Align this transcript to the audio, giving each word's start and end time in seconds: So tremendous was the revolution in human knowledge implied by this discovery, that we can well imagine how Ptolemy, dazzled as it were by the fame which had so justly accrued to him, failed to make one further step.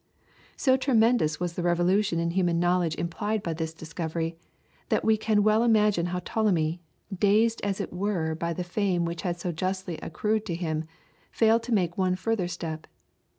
So 0.57 0.77
tremendous 0.77 1.39
was 1.39 1.53
the 1.53 1.61
revolution 1.61 2.19
in 2.19 2.31
human 2.31 2.59
knowledge 2.59 2.95
implied 2.95 3.43
by 3.43 3.53
this 3.53 3.71
discovery, 3.71 4.35
that 4.89 5.05
we 5.05 5.15
can 5.15 5.43
well 5.43 5.61
imagine 5.61 6.07
how 6.07 6.21
Ptolemy, 6.25 6.81
dazzled 7.15 7.61
as 7.63 7.79
it 7.79 7.93
were 7.93 8.33
by 8.33 8.51
the 8.53 8.63
fame 8.63 9.05
which 9.05 9.21
had 9.21 9.39
so 9.39 9.51
justly 9.51 9.97
accrued 10.01 10.43
to 10.47 10.55
him, 10.55 10.85
failed 11.31 11.61
to 11.61 11.71
make 11.71 11.99
one 11.99 12.15
further 12.15 12.47
step. 12.47 12.87